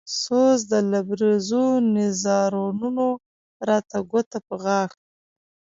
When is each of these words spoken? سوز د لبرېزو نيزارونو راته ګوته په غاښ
سوز 0.21 0.59
د 0.71 0.73
لبرېزو 0.91 1.65
نيزارونو 1.95 3.07
راته 3.67 3.97
ګوته 4.11 4.37
په 4.47 4.55
غاښ 4.63 4.91